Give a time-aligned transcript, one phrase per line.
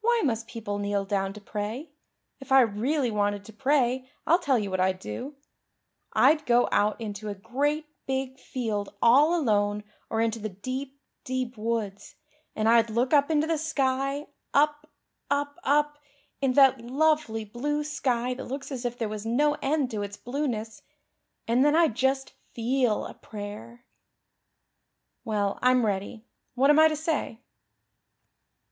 [0.00, 1.90] "Why must people kneel down to pray?
[2.40, 5.36] If I really wanted to pray I'll tell you what I'd do.
[6.12, 11.56] I'd go out into a great big field all alone or into the deep, deep,
[11.56, 12.16] woods,
[12.56, 14.88] and I'd look up into the sky up
[15.30, 15.98] up up
[16.42, 20.16] into that lovely blue sky that looks as if there was no end to its
[20.16, 20.82] blueness.
[21.46, 23.84] And then I'd just feel a prayer.
[25.24, 26.24] Well, I'm ready.
[26.56, 27.38] What am I to say?"